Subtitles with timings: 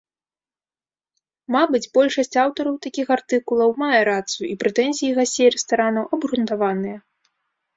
[1.55, 6.97] Мабыць, большасць аўтараў такіх артыкулаў мае рацыю, і прэтэнзіі гасцей рэстаранаў абгрунтаваныя.